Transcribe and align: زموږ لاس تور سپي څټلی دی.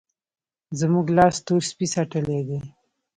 زموږ 0.79 1.05
لاس 1.17 1.35
تور 1.45 1.61
سپي 1.69 1.85
څټلی 1.93 2.41
دی. 2.47 2.59